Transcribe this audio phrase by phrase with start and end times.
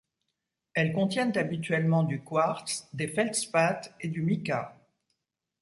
[0.73, 4.75] Elles contiennent habituellement du quartz, des feldspaths et du mica.